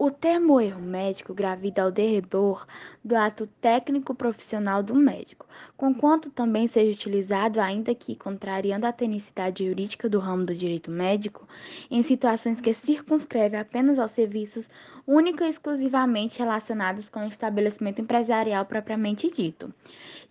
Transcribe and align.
O 0.00 0.12
termo 0.12 0.60
erro 0.60 0.80
médico 0.80 1.34
gravida 1.34 1.82
ao 1.82 1.90
derredor 1.90 2.64
do 3.04 3.16
ato 3.16 3.48
técnico 3.60 4.14
profissional 4.14 4.80
do 4.80 4.94
médico, 4.94 5.44
conquanto 5.76 6.30
também 6.30 6.68
seja 6.68 6.92
utilizado, 6.92 7.60
ainda 7.60 7.92
que 7.96 8.14
contrariando 8.14 8.86
a 8.86 8.92
tecnicidade 8.92 9.66
jurídica 9.66 10.08
do 10.08 10.20
ramo 10.20 10.44
do 10.44 10.54
direito 10.54 10.88
médico, 10.88 11.48
em 11.90 12.00
situações 12.00 12.60
que 12.60 12.72
circunscreve 12.72 13.56
apenas 13.56 13.98
aos 13.98 14.12
serviços 14.12 14.70
única 15.04 15.44
e 15.44 15.50
exclusivamente 15.50 16.38
relacionados 16.38 17.08
com 17.08 17.24
o 17.24 17.28
estabelecimento 17.28 18.00
empresarial 18.00 18.64
propriamente 18.66 19.28
dito. 19.28 19.74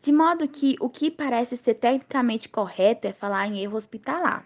De 0.02 0.14
modo 0.14 0.48
que 0.48 0.78
o 0.80 0.88
que 0.88 1.12
parece 1.12 1.58
ser 1.58 1.74
tecnicamente 1.74 2.48
correto 2.48 3.06
é 3.06 3.12
falar 3.12 3.46
em 3.48 3.60
erro 3.60 3.76
hospitalar. 3.76 4.46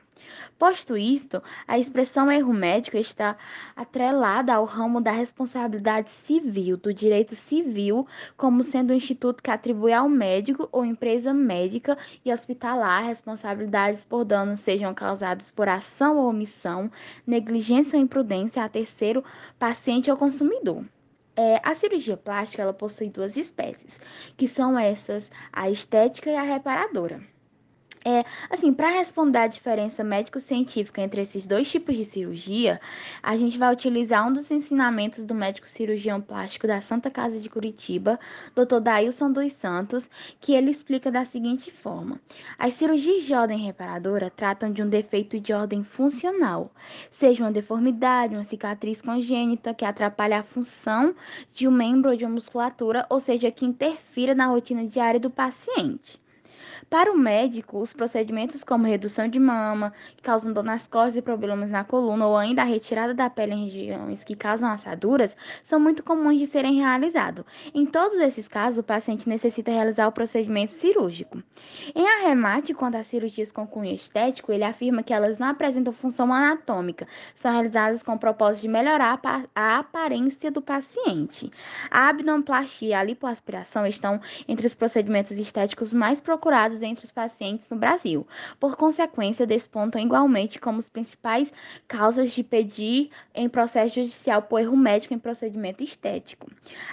Posto 0.58 0.98
isto, 0.98 1.42
a 1.68 1.80
expressão 1.80 2.32
erro 2.32 2.54
médico 2.54 2.98
está 2.98 3.38
atrelada 3.76 4.54
ao 4.54 4.66
ramo 4.66 5.02
da 5.02 5.12
responsabilidade 5.12 6.12
civil, 6.12 6.78
do 6.78 6.94
direito 6.94 7.36
civil, 7.36 8.08
como 8.38 8.64
sendo 8.64 8.92
o 8.92 8.96
instituto 8.96 9.42
que 9.42 9.52
atribui 9.52 9.94
ao 9.94 10.08
médico 10.08 10.70
ou 10.72 10.86
empresa 10.86 11.34
médica 11.34 11.98
e 12.24 12.32
hospitalar 12.32 13.06
responsabilidades 13.06 14.04
por 14.04 14.24
danos 14.24 14.60
sejam 14.60 14.94
causados 14.94 15.50
por 15.50 15.68
ação 15.68 16.18
ou 16.18 16.30
omissão, 16.30 16.92
negligência 17.26 17.98
ou 17.98 18.04
imprudência 18.04 18.64
a 18.64 18.70
terceiro, 18.70 19.24
paciente 19.58 20.12
ou 20.12 20.18
consumidor. 20.18 20.86
É, 21.36 21.60
a 21.64 21.74
cirurgia 21.74 22.18
plástica 22.18 22.62
ela 22.62 22.74
possui 22.74 23.10
duas 23.10 23.38
espécies, 23.38 24.00
que 24.36 24.48
são 24.48 24.78
essas, 24.78 25.32
a 25.52 25.70
estética 25.70 26.30
e 26.30 26.36
a 26.36 26.44
reparadora. 26.44 27.22
É, 28.04 28.26
assim, 28.50 28.74
para 28.74 28.90
responder 28.90 29.38
à 29.38 29.48
diferença 29.48 30.04
médico-científica 30.04 31.02
entre 31.02 31.22
esses 31.22 31.46
dois 31.46 31.70
tipos 31.70 31.96
de 31.96 32.04
cirurgia, 32.04 32.82
a 33.22 33.38
gente 33.38 33.60
vai 33.60 33.72
utilizar 33.72 34.28
um 34.28 34.34
dos 34.34 34.50
ensinamentos 34.50 35.24
do 35.24 35.36
médico 35.36 35.70
cirurgião 35.70 36.20
plástico 36.20 36.66
da 36.66 36.82
Santa 36.82 37.12
Casa 37.12 37.40
de 37.40 37.48
Curitiba, 37.48 38.20
Dr. 38.56 38.80
Dailson 38.80 39.32
dos 39.32 39.54
Santos, 39.54 40.10
que 40.40 40.54
ele 40.54 40.72
explica 40.72 41.12
da 41.12 41.26
seguinte 41.26 41.70
forma: 41.70 42.20
As 42.58 42.74
cirurgias 42.74 43.24
de 43.24 43.36
ordem 43.36 43.60
reparadora 43.60 44.32
tratam 44.32 44.72
de 44.72 44.82
um 44.82 44.90
defeito 44.90 45.40
de 45.40 45.54
ordem 45.54 45.84
funcional, 45.84 46.72
seja 47.12 47.44
uma 47.44 47.52
deformidade, 47.52 48.34
uma 48.34 48.44
cicatriz 48.44 49.00
congênita 49.00 49.76
que 49.76 49.86
atrapalha 49.86 50.40
a 50.40 50.44
função 50.44 51.14
de 51.54 51.68
um 51.68 51.72
membro 51.72 52.10
ou 52.10 52.16
de 52.18 52.26
uma 52.26 52.34
musculatura, 52.34 53.06
ou 53.12 53.20
seja, 53.20 53.52
que 53.52 53.66
interfira 53.66 54.34
na 54.34 54.48
rotina 54.48 54.88
diária 54.88 55.20
do 55.20 55.30
paciente. 55.30 56.21
Para 56.90 57.12
o 57.12 57.18
médico, 57.18 57.80
os 57.80 57.94
procedimentos 57.94 58.64
como 58.64 58.86
redução 58.86 59.28
de 59.28 59.40
mama, 59.40 59.94
que 60.16 60.24
causam 60.24 60.52
dor 60.52 60.64
nas 60.64 60.88
costas 60.88 61.16
e 61.16 61.22
problemas 61.22 61.70
na 61.70 61.84
coluna, 61.84 62.28
ou 62.28 62.38
ainda 62.38 62.62
a 62.62 62.66
retirada 62.66 63.14
da 63.14 63.30
pele 63.30 63.54
em 63.54 63.70
regiões 63.70 64.24
que 64.24 64.36
causam 64.36 64.70
assaduras, 64.70 65.36
são 65.64 65.80
muito 65.80 66.04
comuns 66.04 66.38
de 66.38 66.48
serem 66.48 66.76
realizados. 66.76 67.46
Em 67.74 67.86
todos 67.86 68.20
esses 68.20 68.48
casos, 68.48 68.80
o 68.80 68.84
paciente 68.84 69.28
necessita 69.28 69.72
realizar 69.72 70.08
o 70.08 70.12
procedimento 70.12 70.72
cirúrgico. 70.72 71.42
Em 71.96 72.08
arremate, 72.08 72.74
quanto 72.74 72.96
às 72.96 73.08
cirurgias 73.08 73.52
com 73.52 73.68
cunho 73.68 73.94
estético, 73.94 74.52
ele 74.52 74.64
afirma 74.64 75.04
que 75.04 75.14
elas 75.14 75.38
não 75.38 75.48
apresentam 75.48 75.94
função 75.94 76.34
anatômica, 76.34 77.08
são 77.36 77.52
realizadas 77.52 78.04
com 78.04 78.14
o 78.14 78.20
propósito 78.20 78.64
de 78.64 78.68
melhorar 78.68 79.20
a 79.56 79.80
aparência 79.80 80.52
do 80.52 80.62
paciente. 80.62 81.52
A 81.90 82.10
abdominoplastia 82.10 82.90
e 82.90 82.94
a 82.94 83.04
lipoaspiração 83.04 83.86
estão 83.86 84.20
entre 84.48 84.66
os 84.66 84.76
procedimentos 84.76 85.38
estéticos 85.38 85.94
mais 85.94 86.22
procurados 86.22 86.71
entre 86.82 87.06
os 87.06 87.12
pacientes 87.12 87.68
no 87.70 87.78
Brasil. 87.78 88.26
Por 88.60 88.76
consequência, 88.76 89.46
despontam 89.46 90.02
igualmente 90.02 90.60
como 90.60 90.80
as 90.80 90.88
principais 90.88 91.52
causas 91.88 92.32
de 92.32 92.44
pedir 92.44 93.10
em 93.34 93.50
processo 93.50 93.96
judicial 93.96 94.42
por 94.44 94.60
erro 94.60 94.78
médico 94.78 95.14
em 95.14 95.20
procedimento 95.20 95.84
estético. 95.84 96.48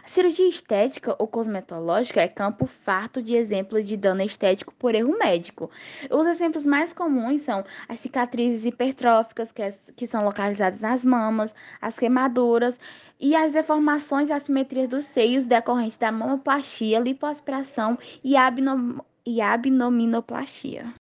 A 0.05 0.09
cirurgia 0.09 0.48
estética 0.48 1.15
ou 1.19 1.29
cosmetológica 1.29 2.20
é 2.20 2.29
campo 2.29 2.67
farto 2.67 3.23
de 3.23 3.35
exemplos 3.35 3.87
de 3.87 3.97
dano 3.97 4.23
estético 4.23 4.75
por 4.75 4.95
erro 4.95 5.17
médico. 5.19 5.70
Os 6.11 6.27
exemplos 6.27 6.67
mais 6.67 6.92
comuns 6.92 7.42
são 7.42 7.64
as 7.89 8.01
cicatrizes 8.01 8.64
hipertróficas, 8.64 9.52
que, 9.52 9.63
é, 9.63 9.70
que 9.95 10.07
são 10.07 10.25
localizadas 10.25 10.81
nas 10.81 11.05
mamas, 11.05 11.55
as 11.81 11.98
queimaduras 11.98 12.81
e 13.20 13.35
as 13.35 13.52
deformações 13.52 14.29
e 14.29 14.33
assimetrias 14.33 14.89
dos 14.89 15.07
seios 15.07 15.47
decorrentes 15.47 15.97
da 15.97 16.13
mamoplastia, 16.13 17.01
lipoaspiração 17.01 17.98
e 18.23 18.36
abnom 18.36 18.98
e 19.28 19.42
abdominoplastia. 19.42 20.94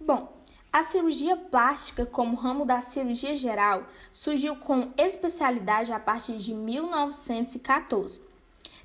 Bom, 0.00 0.42
a 0.72 0.82
cirurgia 0.82 1.36
plástica, 1.36 2.06
como 2.06 2.34
ramo 2.34 2.64
da 2.64 2.80
cirurgia 2.80 3.36
geral, 3.36 3.84
surgiu 4.10 4.56
com 4.56 4.90
especialidade 4.96 5.92
a 5.92 6.00
partir 6.00 6.38
de 6.38 6.54
1914, 6.54 8.22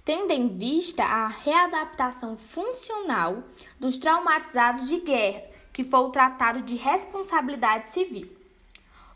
tendo 0.04 0.32
em 0.32 0.50
vista 0.50 1.06
a 1.06 1.28
readaptação 1.28 2.36
funcional 2.36 3.42
dos 3.80 3.98
traumatizados 3.98 4.90
de 4.90 5.00
guerra, 5.00 5.44
que 5.72 5.86
foi 5.86 6.02
o 6.02 6.10
Tratado 6.10 6.62
de 6.62 6.76
Responsabilidade 6.76 7.88
Civil. 7.88 8.30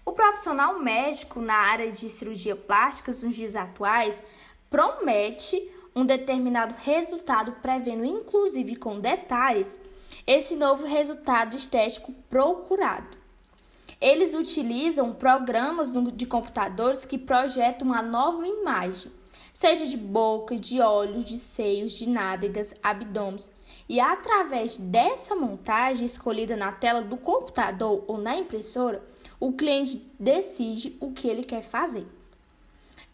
O 0.05 0.13
profissional 0.13 0.79
médico 0.79 1.41
na 1.41 1.55
área 1.55 1.91
de 1.91 2.09
cirurgia 2.09 2.55
plástica 2.55 3.11
nos 3.11 3.35
dias 3.35 3.57
atuais 3.57 4.23
promete 4.69 5.69
um 5.97 6.05
determinado 6.05 6.75
resultado, 6.83 7.53
prevendo 7.53 8.05
inclusive 8.05 8.75
com 8.75 8.99
detalhes 8.99 9.81
esse 10.27 10.55
novo 10.55 10.85
resultado 10.85 11.55
estético 11.55 12.13
procurado. 12.29 13.17
Eles 13.99 14.35
utilizam 14.35 15.11
programas 15.11 15.91
de 16.13 16.25
computadores 16.27 17.03
que 17.03 17.17
projetam 17.17 17.87
uma 17.87 18.03
nova 18.03 18.47
imagem, 18.47 19.11
seja 19.51 19.87
de 19.87 19.97
boca, 19.97 20.55
de 20.55 20.79
olhos, 20.79 21.25
de 21.25 21.39
seios, 21.39 21.93
de 21.93 22.07
nádegas, 22.07 22.75
abdômenes, 22.83 23.49
e 23.89 23.99
através 23.99 24.77
dessa 24.77 25.35
montagem 25.35 26.05
escolhida 26.05 26.55
na 26.55 26.71
tela 26.71 27.01
do 27.01 27.17
computador 27.17 28.03
ou 28.07 28.19
na 28.19 28.37
impressora, 28.37 29.01
o 29.39 29.53
cliente 29.53 30.05
decide 30.19 30.95
o 30.99 31.11
que 31.11 31.27
ele 31.27 31.43
quer 31.43 31.63
fazer. 31.63 32.05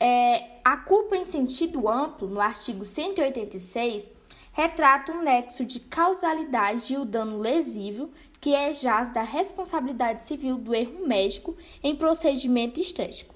É, 0.06 0.60
a 0.66 0.76
culpa 0.76 1.16
em 1.16 1.24
sentido 1.24 1.88
amplo, 1.88 2.28
no 2.28 2.42
artigo 2.42 2.84
186, 2.84 4.12
retrata 4.52 5.14
um 5.14 5.22
nexo 5.22 5.66
de 5.66 5.80
causalidade 5.80 6.94
e 6.94 6.98
o 6.98 7.06
dano 7.06 7.38
lesivo 7.38 8.10
que 8.42 8.54
é 8.54 8.74
jaz 8.74 9.10
da 9.12 9.22
responsabilidade 9.22 10.26
civil 10.26 10.58
do 10.58 10.76
erro 10.76 11.08
médico 11.08 11.56
em 11.82 11.96
procedimento 11.96 12.82
estético. 12.82 13.34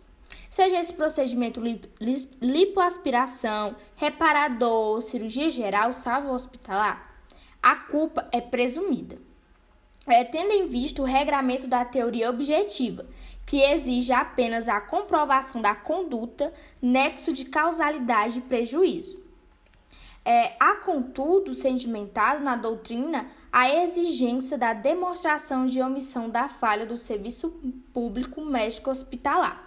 Seja 0.50 0.78
esse 0.78 0.91
procedimento 0.91 1.61
lipoaspiração, 2.41 3.78
reparador, 3.95 5.01
cirurgia 5.01 5.49
geral, 5.49 5.94
salvo 5.94 6.34
hospitalar, 6.34 7.17
a 7.63 7.75
culpa 7.78 8.28
é 8.29 8.41
presumida. 8.41 9.26
É, 10.07 10.23
tendo 10.23 10.51
em 10.51 10.68
vista 10.68 11.01
o 11.01 11.06
regramento 11.06 11.68
da 11.68 11.84
teoria 11.84 12.29
objetiva, 12.29 13.06
que 13.45 13.62
exige 13.62 14.12
apenas 14.13 14.68
a 14.68 14.79
comprovação 14.79 15.62
da 15.62 15.75
conduta, 15.75 16.53
nexo 16.81 17.34
de 17.34 17.45
causalidade 17.45 18.40
e 18.40 18.41
prejuízo. 18.41 19.22
É, 20.23 20.56
há, 20.59 20.75
contudo, 20.75 21.53
sedimentado 21.53 22.44
na 22.44 22.56
doutrina 22.56 23.28
a 23.51 23.69
exigência 23.73 24.57
da 24.57 24.73
demonstração 24.73 25.66
de 25.66 25.81
omissão 25.81 26.29
da 26.29 26.50
falha 26.50 26.85
do 26.85 26.97
serviço 26.97 27.50
público 27.94 28.41
médico 28.41 28.90
hospitalar. 28.90 29.66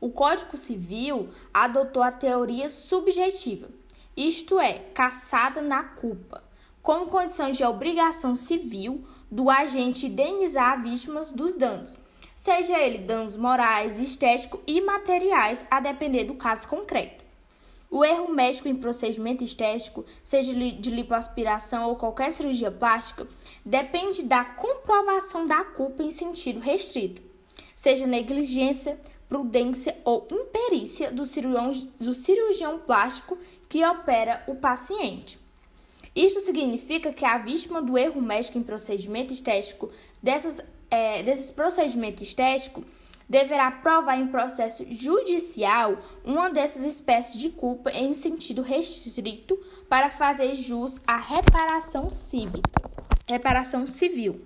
O 0.00 0.10
Código 0.10 0.56
Civil 0.56 1.28
adotou 1.54 2.02
a 2.02 2.10
teoria 2.12 2.68
subjetiva, 2.68 3.68
isto 4.16 4.58
é, 4.58 4.74
caçada 4.92 5.62
na 5.62 5.82
culpa, 5.84 6.42
como 6.82 7.06
condição 7.06 7.50
de 7.50 7.62
obrigação 7.62 8.34
civil 8.34 9.06
do 9.30 9.50
agente 9.50 10.06
indenizar 10.06 10.82
vítimas 10.82 11.32
dos 11.32 11.54
danos 11.54 11.96
seja 12.36 12.78
ele 12.78 12.98
danos 12.98 13.34
morais, 13.34 13.98
estéticos 13.98 14.60
e 14.66 14.78
materiais, 14.82 15.66
a 15.70 15.80
depender 15.80 16.24
do 16.24 16.34
caso 16.34 16.68
concreto. 16.68 17.24
O 17.90 18.04
erro 18.04 18.30
médico 18.30 18.68
em 18.68 18.76
procedimento 18.76 19.42
estético, 19.42 20.04
seja 20.22 20.52
de 20.52 20.90
lipoaspiração 20.90 21.88
ou 21.88 21.96
qualquer 21.96 22.30
cirurgia 22.30 22.70
plástica, 22.70 23.26
depende 23.64 24.22
da 24.24 24.44
comprovação 24.44 25.46
da 25.46 25.64
culpa 25.64 26.02
em 26.02 26.10
sentido 26.10 26.60
restrito, 26.60 27.22
seja 27.74 28.06
negligência, 28.06 29.00
prudência 29.28 29.96
ou 30.04 30.28
imperícia 30.30 31.10
do 31.10 31.24
cirurgião, 31.24 31.70
do 31.98 32.12
cirurgião 32.12 32.78
plástico 32.80 33.38
que 33.68 33.84
opera 33.84 34.44
o 34.46 34.56
paciente. 34.56 35.45
Isso 36.16 36.40
significa 36.40 37.12
que 37.12 37.26
a 37.26 37.36
vítima 37.36 37.82
do 37.82 37.98
erro 37.98 38.22
médico 38.22 38.56
em 38.56 38.62
procedimento 38.62 39.34
estético 39.34 39.90
dessas 40.22 40.64
é, 40.90 41.22
desses 41.22 41.50
procedimentos 41.50 42.22
estéticos 42.22 42.84
deverá 43.28 43.70
provar 43.70 44.16
em 44.18 44.28
processo 44.28 44.86
judicial 44.90 45.98
uma 46.24 46.48
dessas 46.48 46.84
espécies 46.84 47.40
de 47.40 47.50
culpa 47.50 47.90
em 47.90 48.14
sentido 48.14 48.62
restrito 48.62 49.58
para 49.88 50.10
fazer 50.10 50.54
jus 50.56 51.00
à 51.06 51.16
reparação 51.16 52.08
cívica, 52.08 52.70
reparação 53.26 53.86
civil. 53.86 54.40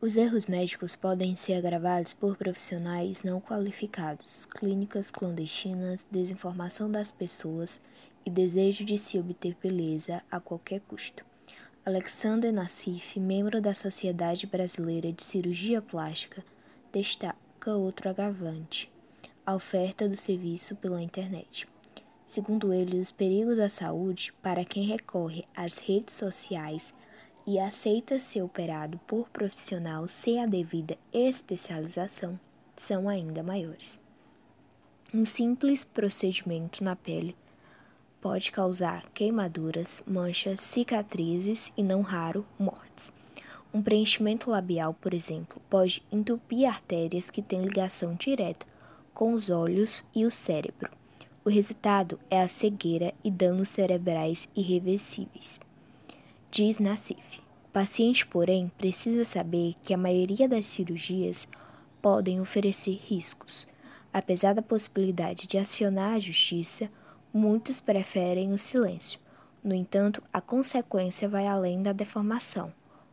Os 0.00 0.16
erros 0.16 0.46
médicos 0.46 0.94
podem 0.94 1.34
ser 1.34 1.54
agravados 1.54 2.12
por 2.12 2.36
profissionais 2.36 3.24
não 3.24 3.40
qualificados, 3.40 4.46
clínicas 4.46 5.10
clandestinas, 5.10 6.06
desinformação 6.08 6.88
das 6.88 7.10
pessoas 7.10 7.80
e 8.24 8.30
desejo 8.30 8.84
de 8.84 8.98
se 8.98 9.18
obter 9.18 9.56
beleza 9.62 10.22
a 10.30 10.38
qualquer 10.38 10.80
custo. 10.80 11.24
Alexander 11.84 12.52
Nassif, 12.52 13.18
membro 13.18 13.62
da 13.62 13.72
Sociedade 13.72 14.46
Brasileira 14.46 15.10
de 15.10 15.24
Cirurgia 15.24 15.80
Plástica, 15.80 16.44
destaca 16.92 17.74
outro 17.74 18.10
agravante: 18.10 18.90
a 19.46 19.54
oferta 19.54 20.08
do 20.08 20.16
serviço 20.16 20.76
pela 20.76 21.02
internet. 21.02 21.66
Segundo 22.26 22.74
ele, 22.74 23.00
os 23.00 23.10
perigos 23.10 23.58
à 23.58 23.70
saúde 23.70 24.34
para 24.42 24.64
quem 24.64 24.84
recorre 24.84 25.44
às 25.56 25.78
redes 25.78 26.14
sociais 26.14 26.92
e 27.46 27.58
aceita 27.58 28.20
ser 28.20 28.42
operado 28.42 29.00
por 29.06 29.30
profissional 29.30 30.06
sem 30.06 30.42
a 30.42 30.44
devida 30.44 30.98
especialização 31.10 32.38
são 32.76 33.08
ainda 33.08 33.42
maiores. 33.42 33.98
Um 35.14 35.24
simples 35.24 35.84
procedimento 35.84 36.84
na 36.84 36.94
pele 36.94 37.34
pode 38.20 38.50
causar 38.50 39.08
queimaduras, 39.14 40.02
manchas, 40.06 40.60
cicatrizes 40.60 41.72
e, 41.76 41.82
não 41.82 42.02
raro, 42.02 42.44
mortes. 42.58 43.12
Um 43.72 43.82
preenchimento 43.82 44.50
labial, 44.50 44.94
por 44.94 45.12
exemplo, 45.12 45.60
pode 45.68 46.02
entupir 46.10 46.66
artérias 46.66 47.30
que 47.30 47.42
têm 47.42 47.62
ligação 47.62 48.14
direta 48.14 48.66
com 49.12 49.34
os 49.34 49.50
olhos 49.50 50.06
e 50.14 50.24
o 50.24 50.30
cérebro. 50.30 50.90
O 51.44 51.50
resultado 51.50 52.18
é 52.30 52.40
a 52.40 52.48
cegueira 52.48 53.14
e 53.22 53.30
danos 53.30 53.68
cerebrais 53.68 54.48
irreversíveis. 54.54 55.58
Diz 56.50 56.78
Nassif. 56.78 57.40
O 57.66 57.70
paciente, 57.70 58.26
porém, 58.26 58.72
precisa 58.78 59.24
saber 59.24 59.74
que 59.82 59.92
a 59.92 59.98
maioria 59.98 60.48
das 60.48 60.66
cirurgias 60.66 61.46
podem 62.00 62.40
oferecer 62.40 62.98
riscos. 63.06 63.68
Apesar 64.12 64.54
da 64.54 64.62
possibilidade 64.62 65.46
de 65.46 65.58
acionar 65.58 66.14
a 66.14 66.18
justiça, 66.18 66.90
muitos 67.38 67.80
preferem 67.80 68.52
o 68.52 68.58
silêncio. 68.58 69.20
No 69.62 69.74
entanto, 69.74 70.22
a 70.32 70.40
consequência 70.40 71.28
vai 71.28 71.46
além 71.46 71.82
da 71.82 71.92
deformação. 71.92 72.72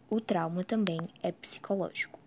O 0.09 0.19
trauma 0.19 0.63
também 0.63 0.99
é 1.21 1.31
psicológico. 1.31 2.19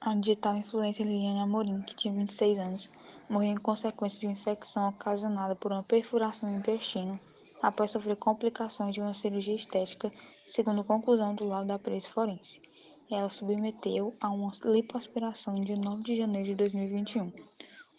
A 0.00 0.14
digital 0.14 0.56
influencer 0.56 1.06
Liliane 1.06 1.40
Amorim, 1.40 1.82
que 1.82 1.96
tinha 1.96 2.14
26 2.14 2.58
anos, 2.58 2.90
morreu 3.28 3.52
em 3.52 3.56
consequência 3.56 4.20
de 4.20 4.26
uma 4.26 4.32
infecção 4.32 4.88
ocasionada 4.88 5.56
por 5.56 5.72
uma 5.72 5.82
perfuração 5.82 6.50
no 6.50 6.58
intestino 6.58 7.18
após 7.62 7.90
sofrer 7.90 8.16
complicações 8.16 8.94
de 8.94 9.00
uma 9.00 9.12
cirurgia 9.12 9.54
estética, 9.54 10.12
segundo 10.46 10.84
conclusão 10.84 11.34
do 11.34 11.44
laudo 11.44 11.68
da 11.68 11.78
perícia 11.78 12.12
forense. 12.12 12.62
Ela 13.10 13.28
submeteu 13.28 14.12
a 14.20 14.30
uma 14.30 14.52
lipoaspiração 14.64 15.56
em 15.56 15.64
9 15.64 16.02
de 16.02 16.16
janeiro 16.16 16.48
de 16.48 16.54
2021. 16.54 17.32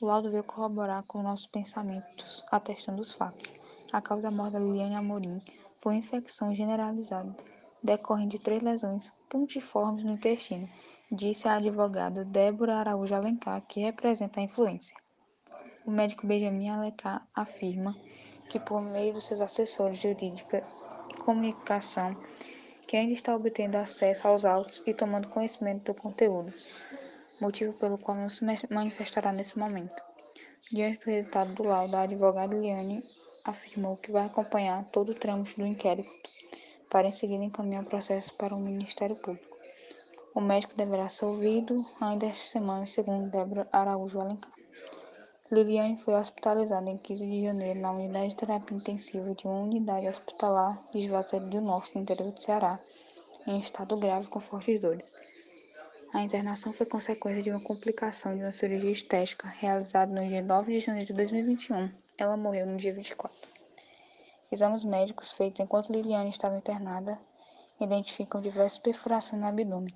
O 0.02 0.06
laudo 0.06 0.32
veio 0.32 0.46
corroborar 0.46 1.04
com 1.04 1.22
nossos 1.22 1.46
pensamentos, 1.46 2.42
atestando 2.50 3.02
os 3.02 3.12
fatos. 3.12 3.52
A 3.92 4.00
causa 4.00 4.24
da 4.24 4.32
morte 4.32 4.54
da 4.54 4.60
Liliane 4.60 4.96
Amorim 4.96 5.42
foi 5.82 5.96
infecção 5.96 6.56
generalizada, 6.56 7.36
decorrente 7.84 8.38
de 8.38 8.44
três 8.44 8.62
lesões 8.62 9.12
pontiformes 9.28 10.06
no 10.06 10.14
intestino, 10.14 10.70
disse 11.12 11.50
a 11.50 11.56
advogada 11.56 12.24
Débora 12.24 12.78
Araújo 12.78 13.14
Alencar, 13.14 13.62
que 13.68 13.82
representa 13.82 14.40
a 14.40 14.44
influência. 14.44 14.96
O 15.86 15.92
médico 15.92 16.26
Benjamin 16.26 16.70
Alencar 16.70 17.28
afirma 17.36 17.94
que, 18.50 18.58
por 18.58 18.82
meio 18.82 19.16
dos 19.16 19.26
seus 19.26 19.42
assessores 19.42 20.00
jurídica 20.00 20.64
e 21.10 21.18
comunicação, 21.18 22.16
que 22.88 22.96
ainda 22.96 23.12
está 23.12 23.36
obtendo 23.36 23.76
acesso 23.76 24.26
aos 24.28 24.46
autos 24.46 24.82
e 24.88 24.94
tomando 24.94 25.28
conhecimento 25.28 25.92
do 25.92 26.02
conteúdo, 26.02 26.54
motivo 27.42 27.74
pelo 27.74 27.98
qual 27.98 28.18
não 28.18 28.30
se 28.30 28.44
manifestará 28.70 29.32
nesse 29.32 29.58
momento. 29.58 30.02
Diante 30.72 31.00
do 31.00 31.12
resultado 31.12 31.54
do 31.54 31.64
laudo, 31.64 31.96
a 31.96 32.02
advogada 32.02 32.56
Liane 32.56 33.04
afirmou 33.44 33.98
que 33.98 34.12
vai 34.12 34.26
acompanhar 34.26 34.84
todo 34.92 35.14
o 35.14 35.16
trâmite 35.16 35.58
do 35.58 35.66
inquérito 35.66 36.10
para 36.90 37.08
em 37.08 37.12
seguida 37.12 37.44
encaminhar 37.44 37.84
o 37.84 37.88
processo 37.88 38.36
para 38.38 38.56
o 38.56 38.60
Ministério 38.60 39.16
Público. 39.16 39.58
O 40.34 40.42
médico 40.42 40.76
deverá 40.76 41.10
ser 41.10 41.26
ouvido 41.26 41.76
ainda 42.00 42.28
esta 42.28 42.52
semana, 42.52 42.86
segundo 42.86 43.30
Débora 43.30 43.68
Araújo 43.72 44.20
Alencar. 44.20 44.52
Liliane 45.52 45.98
foi 45.98 46.14
hospitalizada 46.14 46.90
em 46.90 46.98
15 46.98 47.26
de 47.26 47.44
janeiro 47.44 47.80
na 47.80 47.92
unidade 47.92 48.30
de 48.30 48.36
terapia 48.36 48.78
intensiva 48.78 49.34
de 49.34 49.48
uma 49.48 49.62
unidade 49.62 50.08
hospitalar 50.08 50.80
de 50.92 51.08
Juazeiro 51.08 51.48
do 51.48 51.60
Norte, 51.60 51.96
no 51.96 52.02
interior 52.02 52.32
do 52.32 52.40
Ceará, 52.40 52.80
em 53.48 53.60
estado 53.60 53.98
grave 53.98 54.28
com 54.28 54.40
fortes 54.40 54.80
dores. 54.80 55.12
A 56.12 56.24
internação 56.24 56.74
foi 56.74 56.88
consequência 56.88 57.44
de 57.44 57.52
uma 57.52 57.60
complicação 57.60 58.36
de 58.36 58.42
uma 58.42 58.52
cirurgia 58.52 58.90
estética 58.90 59.48
realizada 59.48 60.12
no 60.12 60.28
dia 60.28 60.42
9 60.42 60.74
de 60.74 60.80
janeiro 60.80 61.06
de 61.06 61.14
2021. 61.14 61.92
Ela 62.18 62.36
morreu 62.36 62.66
no 62.66 62.78
dia 62.78 62.92
24. 62.92 63.38
Exames 64.52 64.84
médicos 64.84 65.30
feitos 65.30 65.60
enquanto 65.60 65.94
Liliane 65.94 66.32
estava 66.32 66.58
internada 66.58 67.20
identificam 67.80 68.42
diversas 68.42 68.80
perfurações 68.80 69.40
no 69.40 69.48
abdômen 69.48 69.94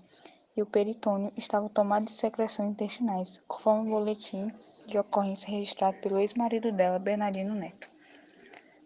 e 0.55 0.61
o 0.61 0.67
peritônio 0.67 1.33
estava 1.35 1.67
tomado 1.67 2.05
de 2.05 2.11
secreções 2.11 2.69
intestinais, 2.69 3.41
conforme 3.47 3.89
o 3.89 3.93
boletim 3.93 4.51
de 4.85 4.99
ocorrência 4.99 5.49
registrado 5.49 5.97
pelo 5.97 6.19
ex-marido 6.19 6.71
dela, 6.71 6.99
Bernardino 6.99 7.55
Neto. 7.55 7.89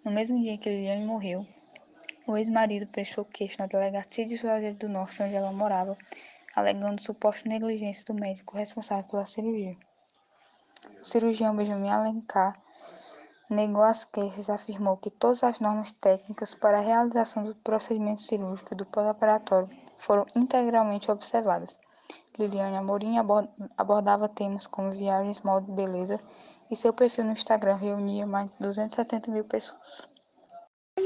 No 0.04 0.12
mesmo 0.12 0.40
dia 0.40 0.58
que 0.58 0.70
Liliane 0.70 1.06
morreu, 1.06 1.46
o 2.26 2.38
ex-marido 2.38 2.90
prestou 2.90 3.26
queixa 3.26 3.58
na 3.60 3.68
delegacia 3.68 4.26
de 4.26 4.38
Juazeiro 4.38 4.78
do 4.78 4.88
Norte, 4.88 5.22
onde 5.22 5.36
ela 5.36 5.52
morava, 5.52 5.98
alegando 6.58 7.00
suposta 7.04 7.48
negligência 7.48 8.04
do 8.06 8.20
médico 8.20 8.58
responsável 8.58 9.04
pela 9.04 9.28
cirurgia. 9.28 9.78
O 11.00 11.06
cirurgião 11.06 11.56
Benjamin 11.56 11.92
Alencar 11.92 12.60
negou 13.48 13.84
as 13.84 14.04
queixas 14.04 14.48
e 14.48 14.52
afirmou 14.52 14.98
que 14.98 15.12
todas 15.12 15.44
as 15.44 15.60
normas 15.60 15.92
técnicas 15.92 16.56
para 16.56 16.80
a 16.80 16.82
realização 16.82 17.44
do 17.44 17.54
procedimento 17.58 18.22
cirúrgico 18.22 18.74
do 18.74 18.88
pós-operatório 18.88 19.70
foram 19.98 20.26
integralmente 20.36 21.12
observadas. 21.12 21.78
Liliane 22.40 22.76
Amorim 22.76 23.18
abordava 23.78 24.28
temas 24.28 24.66
como 24.66 24.90
viagens, 24.90 25.42
moda 25.42 25.70
e 25.70 25.76
beleza, 25.76 26.20
e 26.72 26.76
seu 26.76 26.92
perfil 26.92 27.26
no 27.26 27.34
Instagram 27.34 27.76
reunia 27.76 28.26
mais 28.26 28.50
de 28.50 28.58
270 28.58 29.30
mil 29.30 29.44
pessoas. 29.44 30.17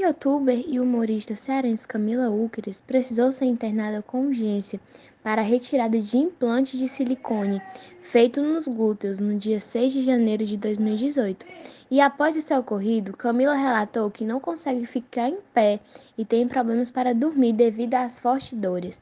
Youtuber 0.02 0.64
e 0.66 0.80
humorista 0.80 1.36
cearense 1.36 1.86
Camila 1.86 2.28
Úqueres 2.28 2.82
precisou 2.84 3.30
ser 3.30 3.44
internada 3.44 4.02
com 4.02 4.26
urgência 4.26 4.80
para 5.22 5.42
a 5.42 5.44
retirada 5.44 5.96
de 5.96 6.18
implantes 6.18 6.76
de 6.76 6.88
silicone 6.88 7.62
feito 8.00 8.42
nos 8.42 8.66
glúteos 8.66 9.20
no 9.20 9.38
dia 9.38 9.60
6 9.60 9.92
de 9.92 10.02
janeiro 10.02 10.44
de 10.44 10.56
2018. 10.56 11.46
E 11.88 12.00
após 12.00 12.34
esse 12.34 12.52
ocorrido, 12.52 13.16
Camila 13.16 13.54
relatou 13.54 14.10
que 14.10 14.24
não 14.24 14.40
consegue 14.40 14.84
ficar 14.86 15.28
em 15.28 15.38
pé 15.54 15.78
e 16.18 16.24
tem 16.24 16.48
problemas 16.48 16.90
para 16.90 17.14
dormir 17.14 17.52
devido 17.52 17.94
às 17.94 18.18
fortes 18.18 18.58
dores. 18.58 19.00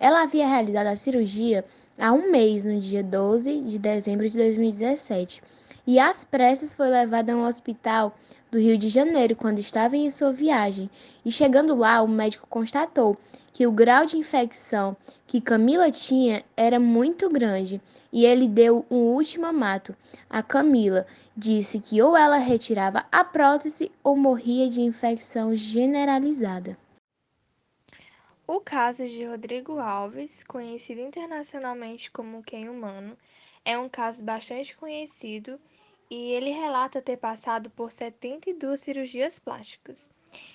Ela 0.00 0.24
havia 0.24 0.48
realizado 0.48 0.88
a 0.88 0.96
cirurgia 0.96 1.64
há 1.96 2.12
um 2.12 2.28
mês, 2.28 2.64
no 2.64 2.80
dia 2.80 3.04
12 3.04 3.60
de 3.60 3.78
dezembro 3.78 4.28
de 4.28 4.36
2017, 4.36 5.40
e 5.86 6.00
às 6.00 6.24
pressas 6.24 6.74
foi 6.74 6.88
levada 6.88 7.32
a 7.32 7.36
um 7.36 7.46
hospital 7.46 8.12
do 8.50 8.58
Rio 8.58 8.76
de 8.76 8.88
Janeiro 8.88 9.36
quando 9.36 9.58
estava 9.58 9.96
em 9.96 10.10
sua 10.10 10.32
viagem. 10.32 10.90
E 11.24 11.30
chegando 11.30 11.74
lá, 11.74 12.02
o 12.02 12.08
médico 12.08 12.46
constatou 12.48 13.16
que 13.52 13.66
o 13.66 13.72
grau 13.72 14.06
de 14.06 14.16
infecção 14.16 14.96
que 15.26 15.40
Camila 15.40 15.90
tinha 15.90 16.44
era 16.56 16.80
muito 16.80 17.28
grande 17.28 17.80
e 18.12 18.24
ele 18.24 18.48
deu 18.48 18.84
um 18.90 19.14
ultimato 19.14 19.94
a 20.28 20.42
Camila. 20.42 21.06
Disse 21.36 21.78
que 21.78 22.02
ou 22.02 22.16
ela 22.16 22.38
retirava 22.38 23.06
a 23.12 23.24
prótese 23.24 23.90
ou 24.02 24.16
morria 24.16 24.68
de 24.68 24.80
infecção 24.80 25.54
generalizada. 25.54 26.76
O 28.46 28.58
caso 28.58 29.06
de 29.06 29.24
Rodrigo 29.24 29.78
Alves, 29.78 30.42
conhecido 30.42 31.00
internacionalmente 31.00 32.10
como 32.10 32.42
Quem 32.42 32.68
Humano, 32.68 33.16
é 33.64 33.78
um 33.78 33.88
caso 33.88 34.24
bastante 34.24 34.76
conhecido 34.76 35.60
e 36.10 36.32
ele 36.32 36.50
relata 36.50 37.00
ter 37.00 37.16
passado 37.16 37.70
por 37.70 37.92
72 37.92 38.80
cirurgias 38.80 39.38
plásticas. 39.38 40.10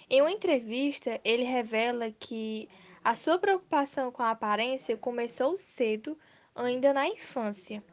Em 0.09 0.21
uma 0.21 0.31
entrevista, 0.31 1.19
ele 1.23 1.43
revela 1.43 2.11
que 2.11 2.67
a 3.03 3.15
sua 3.15 3.39
preocupação 3.39 4.11
com 4.11 4.21
a 4.21 4.31
aparência 4.31 4.97
começou 4.97 5.57
cedo, 5.57 6.17
ainda 6.53 6.93
na 6.93 7.07
infância, 7.07 7.83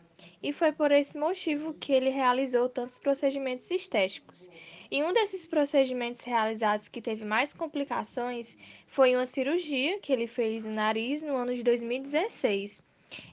e 0.43 0.53
foi 0.53 0.73
por 0.73 0.91
esse 0.91 1.19
motivo 1.19 1.75
que 1.75 1.93
ele 1.93 2.11
realizou 2.11 2.69
tantos 2.69 2.99
procedimentos 2.99 3.71
estéticos. 3.71 4.49
E 4.91 5.03
um 5.03 5.13
desses 5.13 5.47
procedimentos 5.47 6.21
realizados 6.21 6.89
que 6.89 7.01
teve 7.01 7.25
mais 7.25 7.53
complicações 7.53 8.57
foi 8.87 9.15
uma 9.15 9.27
cirurgia 9.27 9.99
que 10.01 10.13
ele 10.13 10.27
fez 10.27 10.65
no 10.65 10.73
nariz 10.73 11.23
no 11.23 11.37
ano 11.37 11.55
de 11.55 11.63
2016. 11.63 12.83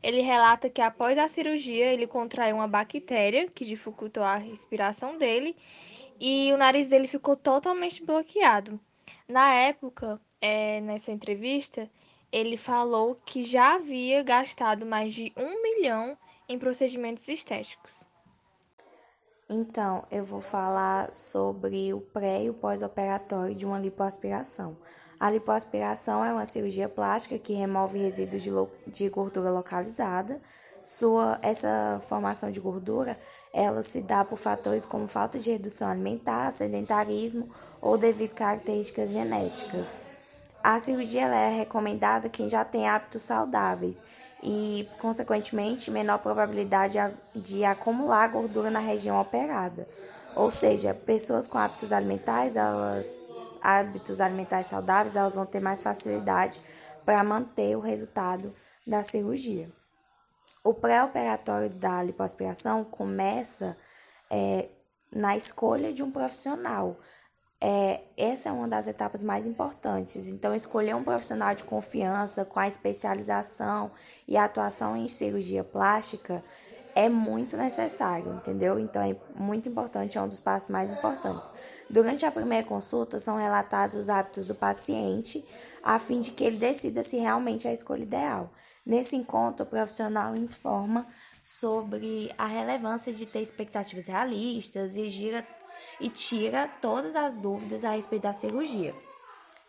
Ele 0.02 0.22
relata 0.22 0.70
que 0.70 0.82
após 0.82 1.18
a 1.18 1.28
cirurgia 1.28 1.86
ele 1.86 2.08
contraiu 2.08 2.56
uma 2.56 2.68
bactéria 2.68 3.50
que 3.50 3.66
dificultou 3.66 4.24
a 4.24 4.38
respiração 4.38 5.18
dele 5.18 5.56
e 6.20 6.52
o 6.54 6.58
nariz 6.58 6.90
dele 6.90 7.08
ficou 7.08 7.36
totalmente 7.36 8.04
bloqueado. 8.04 8.80
Na 9.28 9.54
época, 9.54 10.20
é, 10.42 10.82
nessa 10.82 11.12
entrevista, 11.12 11.90
ele 12.32 12.58
falou 12.58 13.16
que 13.26 13.44
já 13.44 13.76
havia 13.76 14.24
gastado 14.24 14.86
mais 14.86 15.14
de 15.14 15.32
um 15.36 15.62
milhão 15.62 16.18
em 16.48 16.58
procedimentos 16.58 17.28
estéticos. 17.28 18.10
Então, 19.50 20.06
eu 20.12 20.24
vou 20.24 20.42
falar 20.42 21.12
sobre 21.12 21.92
o 21.92 22.02
pré 22.02 22.44
e 22.44 22.50
o 22.52 22.54
pós-operatório 22.54 23.56
de 23.56 23.66
uma 23.66 23.80
lipoaspiração. 23.80 24.78
A 25.20 25.30
lipoaspiração 25.30 26.24
é 26.24 26.32
uma 26.32 26.46
cirurgia 26.46 26.88
plástica 26.88 27.38
que 27.38 27.54
remove 27.54 28.00
resíduos 28.00 28.42
de, 28.42 28.52
de 28.88 29.10
gordura 29.10 29.50
localizada. 29.50 30.40
Sua, 30.82 31.38
essa 31.42 32.02
formação 32.08 32.50
de 32.50 32.60
gordura, 32.62 33.20
ela 33.54 33.84
se 33.84 34.02
dá 34.02 34.24
por 34.24 34.38
fatores 34.38 34.86
como 34.86 35.10
falta 35.10 35.38
de 35.38 35.52
redução 35.52 35.90
alimentar, 35.90 36.50
sedentarismo 36.54 37.50
ou 37.82 37.98
devido 37.98 38.32
a 38.32 38.36
características 38.36 39.10
genéticas. 39.10 40.00
A 40.64 40.80
cirurgia 40.80 41.26
é 41.28 41.50
recomendada 41.50 42.30
quem 42.30 42.48
já 42.48 42.64
tem 42.64 42.88
hábitos 42.88 43.24
saudáveis 43.24 44.02
e, 44.42 44.88
consequentemente, 45.00 45.92
menor 45.92 46.20
probabilidade 46.20 46.98
de 47.36 47.66
acumular 47.66 48.28
gordura 48.28 48.72
na 48.72 48.80
região 48.80 49.20
operada. 49.20 49.86
Ou 50.34 50.50
seja, 50.50 50.94
pessoas 50.94 51.46
com 51.46 51.58
hábitos 51.58 51.92
alimentares, 51.92 52.56
elas 52.56 53.20
hábitos 53.62 54.22
alimentares 54.22 54.68
saudáveis, 54.68 55.16
elas 55.16 55.36
vão 55.36 55.46
ter 55.46 55.60
mais 55.60 55.84
facilidade 55.84 56.62
para 57.06 57.24
manter 57.24 57.76
o 57.76 57.80
resultado 57.80 58.54
da 58.86 59.04
cirurgia. 59.04 59.72
O 60.64 60.74
pré-operatório 60.74 61.70
da 61.70 62.04
lipoaspiração 62.04 62.84
começa 62.84 63.78
é, 64.30 64.70
na 65.12 65.38
escolha 65.38 65.94
de 65.94 66.04
um 66.04 66.12
profissional. 66.12 66.98
É, 67.62 68.02
essa 68.18 68.50
é 68.50 68.52
uma 68.52 68.68
das 68.68 68.88
etapas 68.88 69.24
mais 69.24 69.46
importantes. 69.46 70.28
Então, 70.28 70.56
escolher 70.56 70.96
um 70.96 71.04
profissional 71.04 71.54
de 71.56 71.64
confiança 71.64 72.46
com 72.46 72.60
a 72.60 72.68
especialização 72.68 73.92
e 74.28 74.38
atuação 74.38 74.96
em 74.96 75.08
cirurgia 75.08 75.64
plástica 75.64 76.44
é 77.00 77.08
muito 77.08 77.56
necessário, 77.56 78.34
entendeu? 78.34 78.78
Então 78.78 79.02
é 79.02 79.16
muito 79.34 79.70
importante, 79.70 80.18
é 80.18 80.22
um 80.22 80.28
dos 80.28 80.42
passos 80.42 80.70
mais 80.70 80.92
importantes. 80.92 81.50
Durante 81.90 82.26
a 82.26 82.32
primeira 82.32 82.68
consulta 82.68 83.22
são 83.22 83.38
relatados 83.38 83.96
os 83.96 84.10
hábitos 84.10 84.48
do 84.48 84.56
paciente, 84.56 85.48
a 85.82 85.98
fim 85.98 86.20
de 86.20 86.32
que 86.32 86.44
ele 86.44 86.58
decida 86.58 87.02
se 87.02 87.18
realmente 87.18 87.66
é 87.68 87.70
a 87.70 87.74
escolha 87.74 88.04
ideal. 88.04 88.52
Nesse 88.86 89.16
encontro, 89.16 89.66
o 89.66 89.70
profissional 89.70 90.36
informa 90.36 91.08
sobre 91.42 92.34
a 92.38 92.46
relevância 92.46 93.14
de 93.14 93.26
ter 93.26 93.42
expectativas 93.42 94.08
realistas 94.08 94.98
e, 94.98 95.10
gira, 95.10 95.48
e 96.02 96.10
tira 96.10 96.70
todas 96.82 97.16
as 97.16 97.38
dúvidas 97.38 97.86
a 97.86 97.92
respeito 97.92 98.24
da 98.24 98.34
cirurgia. 98.34 98.94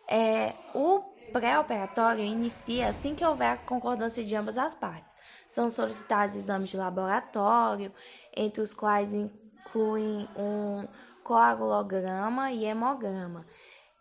É, 0.05 0.53
o 0.75 0.99
pré-operatório 1.31 2.25
inicia 2.25 2.89
assim 2.89 3.15
que 3.15 3.23
houver 3.23 3.53
a 3.53 3.57
concordância 3.57 4.21
de 4.21 4.35
ambas 4.35 4.57
as 4.57 4.75
partes. 4.75 5.15
São 5.51 5.69
solicitados 5.69 6.33
exames 6.33 6.69
de 6.69 6.77
laboratório, 6.77 7.91
entre 8.33 8.61
os 8.61 8.73
quais 8.73 9.11
incluem 9.11 10.25
um 10.33 10.87
coagulograma 11.25 12.53
e 12.53 12.63
hemograma. 12.63 13.45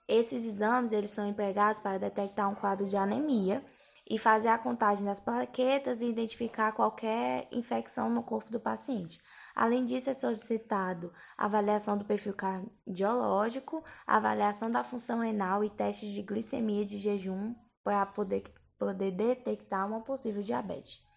Esses 0.07 0.45
exames 0.45 0.92
eles 0.92 1.11
são 1.11 1.28
empregados 1.28 1.80
para 1.80 1.99
detectar 1.99 2.49
um 2.49 2.54
quadro 2.54 2.87
de 2.87 2.97
anemia 2.97 3.64
e 4.09 4.16
fazer 4.16 4.47
a 4.47 4.59
contagem 4.59 5.04
das 5.04 5.19
plaquetas 5.19 6.00
e 6.00 6.04
identificar 6.04 6.71
qualquer 6.71 7.49
infecção 7.50 8.09
no 8.09 8.23
corpo 8.23 8.52
do 8.52 8.61
paciente. 8.61 9.21
Além 9.52 9.85
disso, 9.85 10.09
é 10.09 10.14
solicitado 10.14 11.12
avaliação 11.37 11.99
do 11.99 12.04
perfil 12.04 12.33
cardiológico, 12.33 13.83
avaliação 14.07 14.71
da 14.71 14.85
função 14.85 15.19
renal 15.19 15.64
e 15.64 15.71
testes 15.71 16.12
de 16.12 16.23
glicemia 16.23 16.87
de 16.87 16.97
jejum 16.97 17.57
para 17.83 18.07
poder, 18.07 18.45
poder 18.78 19.11
detectar 19.11 19.85
uma 19.85 20.00
possível 20.00 20.42
diabetes. 20.42 21.10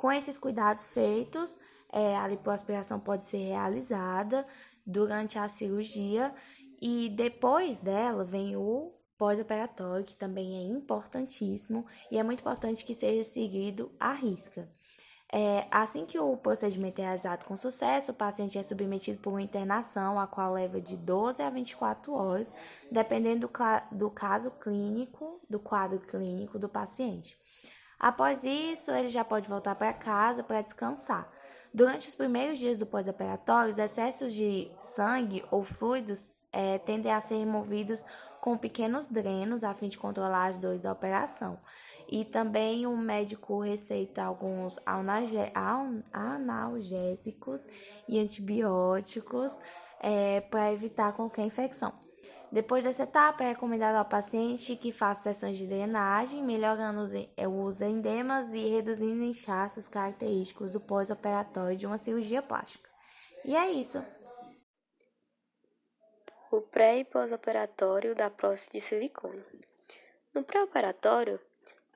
Com 0.00 0.10
esses 0.10 0.38
cuidados 0.38 0.86
feitos, 0.86 1.58
é, 1.92 2.16
a 2.16 2.26
lipoaspiração 2.26 2.98
pode 2.98 3.26
ser 3.26 3.48
realizada 3.48 4.46
durante 4.86 5.38
a 5.38 5.46
cirurgia 5.46 6.34
e 6.80 7.10
depois 7.10 7.80
dela 7.80 8.24
vem 8.24 8.56
o 8.56 8.94
pós-operatório, 9.18 10.06
que 10.06 10.16
também 10.16 10.56
é 10.56 10.62
importantíssimo 10.62 11.84
e 12.10 12.16
é 12.16 12.22
muito 12.22 12.40
importante 12.40 12.86
que 12.86 12.94
seja 12.94 13.22
seguido 13.22 13.92
à 14.00 14.14
risca. 14.14 14.66
É, 15.30 15.66
assim 15.70 16.06
que 16.06 16.18
o 16.18 16.34
procedimento 16.34 16.98
é 17.02 17.04
realizado 17.04 17.44
com 17.44 17.54
sucesso, 17.54 18.12
o 18.12 18.14
paciente 18.14 18.56
é 18.56 18.62
submetido 18.62 19.20
por 19.20 19.34
uma 19.34 19.42
internação, 19.42 20.18
a 20.18 20.26
qual 20.26 20.54
leva 20.54 20.80
de 20.80 20.96
12 20.96 21.42
a 21.42 21.50
24 21.50 22.10
horas, 22.14 22.54
dependendo 22.90 23.46
do, 23.46 23.52
do 23.98 24.10
caso 24.10 24.50
clínico, 24.52 25.42
do 25.46 25.60
quadro 25.60 26.00
clínico 26.00 26.58
do 26.58 26.70
paciente. 26.70 27.36
Após 28.00 28.44
isso, 28.44 28.90
ele 28.90 29.10
já 29.10 29.22
pode 29.22 29.46
voltar 29.46 29.74
para 29.74 29.92
casa 29.92 30.42
para 30.42 30.62
descansar. 30.62 31.30
Durante 31.72 32.08
os 32.08 32.14
primeiros 32.14 32.58
dias 32.58 32.78
do 32.78 32.86
pós-operatório, 32.86 33.70
os 33.70 33.78
excessos 33.78 34.32
de 34.32 34.72
sangue 34.78 35.44
ou 35.50 35.62
fluidos 35.62 36.26
é, 36.50 36.78
tendem 36.78 37.12
a 37.12 37.20
ser 37.20 37.36
removidos 37.36 38.02
com 38.40 38.56
pequenos 38.56 39.08
drenos 39.08 39.62
a 39.62 39.74
fim 39.74 39.88
de 39.88 39.98
controlar 39.98 40.46
as 40.46 40.56
dores 40.56 40.80
da 40.80 40.92
operação. 40.92 41.60
E 42.08 42.24
também 42.24 42.86
o 42.86 42.96
médico 42.96 43.60
receita 43.60 44.24
alguns 44.24 44.78
analgésicos 46.24 47.64
e 48.08 48.18
antibióticos 48.18 49.56
é, 50.00 50.40
para 50.40 50.72
evitar 50.72 51.12
qualquer 51.12 51.44
infecção. 51.44 51.92
Depois 52.52 52.84
dessa 52.84 53.04
etapa, 53.04 53.44
é 53.44 53.48
recomendado 53.48 53.96
ao 53.96 54.04
paciente 54.04 54.76
que 54.76 54.90
faça 54.90 55.32
sessões 55.32 55.56
de 55.56 55.66
drenagem, 55.66 56.42
melhorando 56.42 57.02
os 57.02 57.80
endemas 57.80 58.52
e 58.52 58.68
reduzindo 58.68 59.22
inchaços 59.22 59.88
característicos 59.88 60.72
do 60.72 60.80
pós-operatório 60.80 61.76
de 61.76 61.86
uma 61.86 61.98
cirurgia 61.98 62.42
plástica. 62.42 62.90
E 63.44 63.56
é 63.56 63.70
isso 63.70 64.04
o 66.50 66.60
pré 66.60 66.98
e 66.98 67.04
pós-operatório 67.04 68.12
da 68.12 68.28
próstata 68.28 68.76
de 68.76 68.80
silicone. 68.80 69.44
No 70.34 70.42
pré-operatório, 70.42 71.40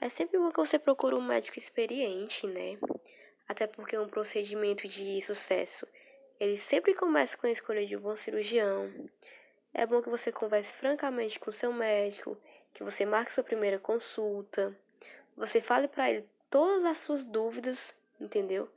é 0.00 0.08
sempre 0.08 0.38
bom 0.38 0.50
que 0.50 0.58
você 0.58 0.78
procure 0.78 1.16
um 1.16 1.20
médico 1.20 1.58
experiente, 1.58 2.46
né? 2.46 2.78
Até 3.48 3.66
porque 3.66 3.98
um 3.98 4.08
procedimento 4.08 4.86
de 4.86 5.20
sucesso, 5.20 5.86
ele 6.38 6.56
sempre 6.56 6.94
começa 6.94 7.36
com 7.36 7.48
a 7.48 7.50
escolha 7.50 7.84
de 7.84 7.96
um 7.96 8.00
bom 8.00 8.14
cirurgião. 8.14 8.92
É 9.74 9.84
bom 9.84 10.00
que 10.00 10.08
você 10.08 10.30
converse 10.30 10.72
francamente 10.72 11.38
com 11.40 11.52
seu 11.52 11.72
médico, 11.72 12.38
que 12.72 12.84
você 12.84 13.04
marque 13.04 13.32
sua 13.32 13.44
primeira 13.44 13.78
consulta, 13.78 14.74
você 15.36 15.60
fale 15.60 15.88
para 15.88 16.08
ele 16.10 16.28
todas 16.48 16.84
as 16.84 16.98
suas 16.98 17.26
dúvidas, 17.26 17.92
entendeu? 18.20 18.70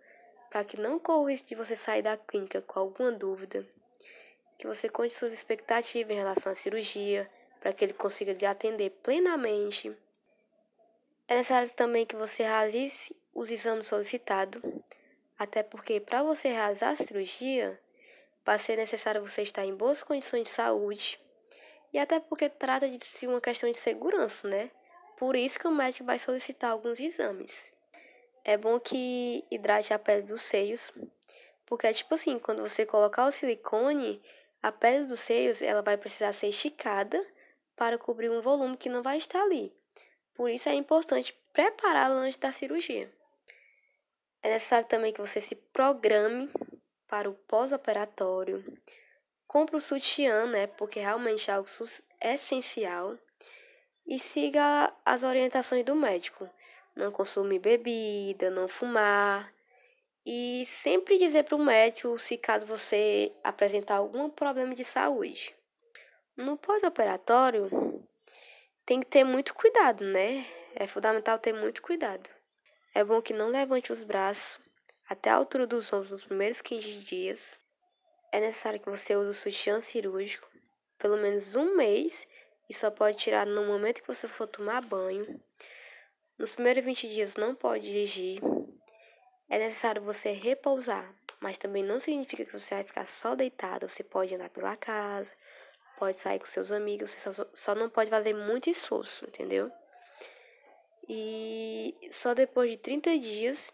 Para 0.50 0.64
que 0.64 0.80
não 0.80 0.98
corra 0.98 1.20
o 1.20 1.30
risco 1.30 1.48
de 1.48 1.56
você 1.56 1.76
sair 1.76 2.02
da 2.02 2.18
clínica 2.18 2.62
com 2.62 2.80
alguma 2.80 3.12
dúvida 3.12 3.66
que 4.58 4.66
você 4.66 4.90
conte 4.90 5.14
suas 5.14 5.32
expectativas 5.32 6.12
em 6.12 6.18
relação 6.18 6.52
à 6.52 6.56
cirurgia, 6.56 7.30
para 7.60 7.72
que 7.72 7.86
ele 7.86 7.94
consiga 7.94 8.34
lhe 8.34 8.46
atender 8.46 8.90
plenamente. 9.04 9.96
É 11.28 11.36
necessário 11.36 11.70
também 11.70 12.06
que 12.06 12.16
você 12.16 12.44
realize 12.44 13.16
os 13.34 13.52
exames 13.52 13.88
solicitados, 13.88 14.62
até 15.38 15.62
porque 15.62 16.00
para 16.00 16.24
você 16.24 16.48
realizar 16.48 16.92
a 16.92 16.96
cirurgia, 16.96 17.80
vai 18.48 18.58
ser 18.58 18.78
necessário 18.78 19.22
você 19.22 19.42
estar 19.42 19.66
em 19.66 19.76
boas 19.76 20.02
condições 20.02 20.46
de 20.46 20.50
saúde, 20.52 21.20
e 21.92 22.00
até 22.00 22.18
porque 22.18 22.48
trata 22.48 22.90
de 22.90 23.28
uma 23.28 23.42
questão 23.42 23.70
de 23.70 23.78
segurança, 23.78 24.48
né? 24.48 24.72
Por 25.18 25.36
isso 25.36 25.60
que 25.60 25.68
o 25.68 25.72
médico 25.72 26.06
vai 26.06 26.18
solicitar 26.18 26.72
alguns 26.72 26.98
exames. 26.98 27.74
É 28.46 28.56
bom 28.56 28.80
que 28.80 29.44
hidrate 29.52 29.94
a 29.94 30.00
pele 30.00 30.22
dos 30.22 30.44
seios, 30.44 30.94
porque 31.66 31.88
é 31.88 31.94
tipo 31.94 32.16
assim, 32.16 32.40
quando 32.40 32.62
você 32.62 32.86
colocar 32.86 33.28
o 33.28 33.34
silicone, 33.34 34.22
a 34.64 34.72
pele 34.72 35.04
dos 35.04 35.20
seios 35.20 35.62
ela 35.62 35.82
vai 35.82 35.98
precisar 35.98 36.32
ser 36.32 36.48
esticada 36.48 37.22
para 37.76 37.98
cobrir 37.98 38.30
um 38.30 38.40
volume 38.40 38.78
que 38.78 38.88
não 38.88 39.04
vai 39.04 39.18
estar 39.18 39.44
ali. 39.44 39.74
Por 40.34 40.50
isso 40.50 40.70
é 40.70 40.74
importante 40.74 41.38
prepará-la 41.52 42.16
antes 42.16 42.38
da 42.38 42.54
cirurgia. 42.54 43.12
É 44.42 44.52
necessário 44.52 44.88
também 44.88 45.12
que 45.12 45.20
você 45.20 45.42
se 45.42 45.54
programe 45.54 46.50
para 47.08 47.30
o 47.30 47.34
pós-operatório. 47.34 48.64
Compre 49.48 49.78
o 49.78 49.82
sutiã, 49.82 50.46
né? 50.46 50.68
Porque 50.68 51.00
realmente 51.00 51.50
é 51.50 51.54
algo 51.54 51.70
essencial. 52.22 53.18
E 54.06 54.20
siga 54.20 54.94
as 55.06 55.24
orientações 55.24 55.84
do 55.84 55.96
médico. 55.96 56.50
Não 56.96 57.12
consumir 57.12 57.60
bebida, 57.60 58.50
não 58.50 58.68
fumar, 58.68 59.54
e 60.30 60.66
sempre 60.66 61.18
dizer 61.18 61.44
para 61.44 61.56
o 61.56 61.64
médico 61.64 62.20
se 62.20 62.38
caso 62.38 62.66
você 62.66 63.32
apresentar 63.42 63.96
algum 63.96 64.30
problema 64.30 64.76
de 64.76 64.84
saúde. 64.84 65.56
No 66.36 66.58
pós-operatório, 66.58 67.70
tem 68.86 69.00
que 69.00 69.06
ter 69.06 69.24
muito 69.24 69.54
cuidado, 69.54 70.04
né? 70.04 70.46
É 70.76 70.86
fundamental 70.86 71.40
ter 71.40 71.54
muito 71.54 71.82
cuidado. 71.82 72.30
É 72.94 73.06
bom 73.06 73.22
que 73.22 73.32
não 73.32 73.48
levante 73.48 73.94
os 73.94 74.04
braços 74.04 74.60
até 75.08 75.30
a 75.30 75.36
altura 75.36 75.66
dos 75.66 75.92
ombros 75.94 76.12
nos 76.12 76.26
primeiros 76.26 76.62
15 76.62 77.00
dias. 77.00 77.60
É 78.32 78.40
necessário 78.40 78.80
que 78.80 78.90
você 78.90 79.16
use 79.16 79.30
o 79.30 79.34
sutiã 79.34 79.82
cirúrgico 79.82 80.48
pelo 80.98 81.18
menos 81.18 81.56
um 81.56 81.76
mês 81.76 82.28
e 82.70 82.74
só 82.74 82.90
pode 82.92 83.18
tirar 83.18 83.46
no 83.46 83.66
momento 83.66 84.02
que 84.02 84.08
você 84.08 84.28
for 84.28 84.48
tomar 84.48 84.82
banho. 84.82 85.40
Nos 86.38 86.54
primeiros 86.54 86.84
20 86.84 87.08
dias 87.08 87.36
não 87.36 87.56
pode 87.56 87.88
dirigir. 87.88 88.42
É 89.50 89.58
necessário 89.58 90.02
você 90.02 90.32
repousar, 90.32 91.14
mas 91.40 91.58
também 91.58 91.84
não 91.84 92.00
significa 92.00 92.44
que 92.44 92.52
você 92.52 92.76
vai 92.76 92.84
ficar 92.84 93.08
só 93.08 93.36
deitado. 93.36 93.88
Você 93.88 94.04
pode 94.04 94.36
andar 94.36 94.50
pela 94.50 94.76
casa, 94.76 95.32
pode 95.98 96.18
sair 96.18 96.40
com 96.40 96.46
seus 96.46 96.72
amigos, 96.72 97.12
você 97.12 97.32
só, 97.32 97.46
só 97.54 97.76
não 97.76 97.90
pode 97.90 98.10
fazer 98.10 98.34
muito 98.34 98.70
esforço, 98.70 99.26
entendeu? 99.26 99.72
E 101.08 101.96
só 102.12 102.34
depois 102.34 102.70
de 102.70 102.78
30 102.78 103.18
dias 103.18 103.74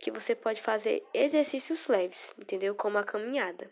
que 0.00 0.10
você 0.10 0.34
pode 0.34 0.60
fazer 0.60 1.02
exercícios 1.12 1.86
leves, 1.88 2.32
entendeu? 2.38 2.74
Como 2.74 2.98
a 2.98 3.04
caminhada. 3.04 3.70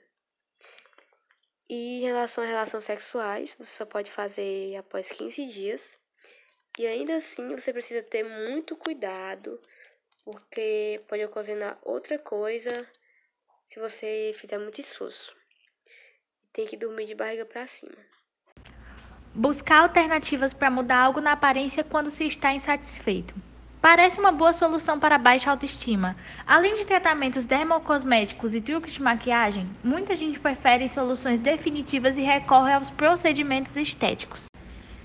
E 1.69 2.01
em 2.01 2.03
relação 2.03 2.45
a 2.45 2.47
relações 2.47 2.85
sexuais, 2.85 3.55
você 3.59 3.71
só 3.71 3.87
pode 3.87 4.11
fazer 4.11 4.77
após 4.77 5.09
15 5.09 5.47
dias. 5.47 5.99
E 6.79 6.87
ainda 6.87 7.17
assim, 7.17 7.55
você 7.55 7.73
precisa 7.73 8.03
ter 8.03 8.25
muito 8.25 8.77
cuidado, 8.77 9.59
porque 10.25 10.97
pode 11.09 11.25
ocasionar 11.25 11.79
outra 11.83 12.19
coisa 12.19 12.73
se 13.65 13.79
você 13.79 14.33
fizer 14.35 14.59
muito 14.59 14.81
esforço. 14.81 15.35
Tem 16.53 16.67
que 16.67 16.77
dormir 16.77 17.07
de 17.07 17.15
barriga 17.15 17.45
para 17.45 17.67
cima. 17.67 17.97
Buscar 19.35 19.83
alternativas 19.83 20.55
para 20.55 20.71
mudar 20.71 20.99
algo 20.99 21.21
na 21.21 21.33
aparência 21.33 21.83
quando 21.83 22.11
se 22.11 22.27
está 22.27 22.53
insatisfeito. 22.53 23.35
Parece 23.85 24.19
uma 24.19 24.33
boa 24.33 24.55
solução 24.55 24.99
para 24.99 25.19
baixa 25.19 25.51
autoestima. 25.51 26.17
Além 26.47 26.75
de 26.75 26.87
tratamentos 26.87 27.45
dermocosméticos 27.45 28.55
e 28.55 28.61
truques 28.63 28.95
de 28.95 29.03
maquiagem, 29.03 29.69
muita 29.85 30.17
gente 30.17 30.41
prefere 30.41 30.89
soluções 30.89 31.39
definitivas 31.39 32.17
e 32.17 32.23
recorre 32.23 32.73
aos 32.73 32.89
procedimentos 32.89 33.77
estéticos. 33.77 34.47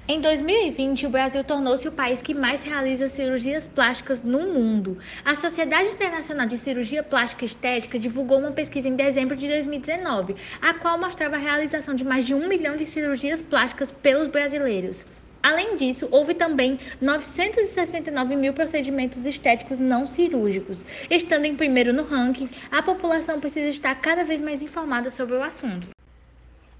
Em 0.07 0.21
2020, 0.21 1.07
o 1.07 1.09
Brasil 1.09 1.43
tornou-se 1.43 1.89
o 1.89 1.91
país 1.91 2.21
que 2.21 2.33
mais 2.33 2.63
realiza 2.63 3.09
cirurgias 3.09 3.67
plásticas 3.67 4.21
no 4.21 4.53
mundo. 4.53 4.97
A 5.25 5.35
Sociedade 5.35 5.89
Internacional 5.89 6.47
de 6.47 6.57
Cirurgia 6.57 7.03
Plástica 7.03 7.43
Estética 7.43 7.99
divulgou 7.99 8.39
uma 8.39 8.53
pesquisa 8.53 8.87
em 8.87 8.95
dezembro 8.95 9.35
de 9.35 9.45
2019, 9.45 10.37
a 10.61 10.73
qual 10.73 10.97
mostrava 10.97 11.35
a 11.35 11.39
realização 11.39 11.93
de 11.93 12.05
mais 12.05 12.25
de 12.25 12.33
um 12.33 12.47
milhão 12.47 12.77
de 12.77 12.85
cirurgias 12.85 13.41
plásticas 13.41 13.91
pelos 13.91 14.29
brasileiros. 14.29 15.05
Além 15.41 15.77
disso, 15.77 16.07
houve 16.11 16.33
também 16.33 16.79
969 16.99 18.35
mil 18.35 18.53
procedimentos 18.53 19.25
estéticos 19.25 19.79
não 19.79 20.05
cirúrgicos. 20.05 20.83
Estando 21.09 21.45
em 21.45 21.55
primeiro 21.55 21.93
no 21.93 22.03
ranking, 22.03 22.49
a 22.69 22.83
população 22.83 23.39
precisa 23.39 23.67
estar 23.67 23.95
cada 23.95 24.23
vez 24.23 24.41
mais 24.41 24.61
informada 24.61 25.09
sobre 25.09 25.35
o 25.35 25.43
assunto. 25.43 25.87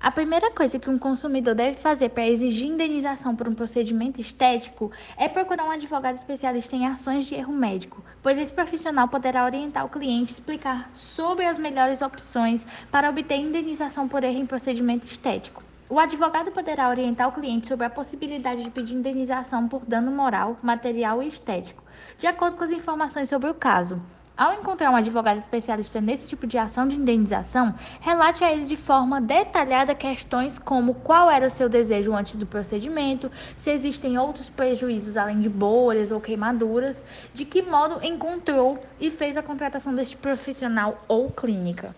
A 0.01 0.11
primeira 0.11 0.49
coisa 0.51 0.79
que 0.79 0.89
um 0.89 0.97
consumidor 0.97 1.53
deve 1.53 1.75
fazer 1.75 2.09
para 2.09 2.25
exigir 2.25 2.67
indenização 2.67 3.35
por 3.35 3.49
um 3.49 3.53
procedimento 3.53 4.21
estético 4.21 4.91
é 5.17 5.27
procurar 5.27 5.65
um 5.65 5.71
advogado 5.71 6.15
especialista 6.15 6.73
em 6.75 6.87
ações 6.87 7.25
de 7.25 7.35
erro 7.35 7.51
médico, 7.51 8.01
pois 8.23 8.37
esse 8.37 8.51
profissional 8.51 9.09
poderá 9.09 9.43
orientar 9.43 9.85
o 9.85 9.89
cliente 9.89 10.31
e 10.31 10.33
explicar 10.33 10.89
sobre 10.93 11.45
as 11.45 11.57
melhores 11.57 12.01
opções 12.01 12.65
para 12.89 13.09
obter 13.09 13.35
indenização 13.35 14.07
por 14.07 14.23
erro 14.23 14.39
em 14.39 14.45
procedimento 14.45 15.05
estético. 15.05 15.68
O 15.91 15.97
advogado 15.97 16.51
poderá 16.51 16.87
orientar 16.87 17.27
o 17.27 17.31
cliente 17.31 17.67
sobre 17.67 17.83
a 17.83 17.89
possibilidade 17.89 18.63
de 18.63 18.69
pedir 18.69 18.93
indenização 18.93 19.67
por 19.67 19.83
dano 19.83 20.11
moral, 20.11 20.55
material 20.61 21.23
e 21.23 21.27
estético, 21.27 21.83
de 22.15 22.27
acordo 22.27 22.57
com 22.57 22.63
as 22.63 22.69
informações 22.69 23.27
sobre 23.27 23.49
o 23.49 23.55
caso. 23.55 23.99
Ao 24.37 24.53
encontrar 24.53 24.91
um 24.91 24.95
advogado 24.95 25.39
especialista 25.39 25.99
nesse 25.99 26.27
tipo 26.27 26.45
de 26.45 26.59
ação 26.59 26.87
de 26.87 26.95
indenização, 26.95 27.73
relate 28.01 28.43
a 28.43 28.53
ele 28.53 28.65
de 28.65 28.77
forma 28.77 29.19
detalhada 29.19 29.95
questões 29.95 30.59
como 30.59 30.93
qual 30.93 31.27
era 31.27 31.47
o 31.47 31.51
seu 31.51 31.67
desejo 31.67 32.13
antes 32.13 32.37
do 32.37 32.45
procedimento, 32.45 33.31
se 33.57 33.71
existem 33.71 34.15
outros 34.15 34.47
prejuízos 34.47 35.17
além 35.17 35.41
de 35.41 35.49
bolhas 35.49 36.11
ou 36.11 36.21
queimaduras, 36.21 37.03
de 37.33 37.45
que 37.45 37.63
modo 37.63 37.99
encontrou 38.05 38.77
e 38.99 39.09
fez 39.09 39.35
a 39.37 39.41
contratação 39.41 39.95
deste 39.95 40.15
profissional 40.15 41.03
ou 41.07 41.31
clínica. 41.31 41.95